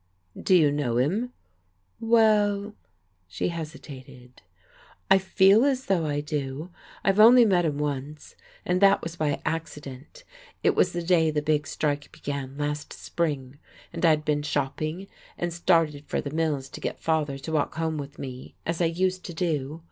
[0.35, 1.31] "Do you know him?"
[1.99, 2.73] "Well,"
[3.27, 4.41] she hesitated
[5.11, 6.71] "I feel as though I do.
[7.03, 8.35] I've only met him once,
[8.65, 10.23] and that was by accident.
[10.63, 13.59] It was the day the big strike began, last spring,
[13.93, 15.05] and I had been shopping,
[15.37, 18.85] and started for the mills to get father to walk home with me, as I
[18.85, 19.79] used to do.